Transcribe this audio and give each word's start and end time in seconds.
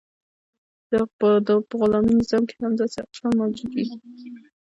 په 1.19 1.29
غلامي 1.81 2.13
نظام 2.21 2.43
کې 2.49 2.55
هم 2.63 2.73
داسې 2.79 2.97
اقشار 3.05 3.31
موجود 3.39 3.71
وو. 3.73 3.85